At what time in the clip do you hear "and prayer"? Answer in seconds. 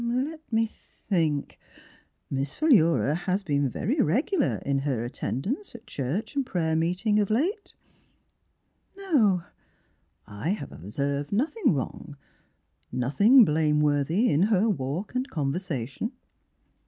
6.35-6.75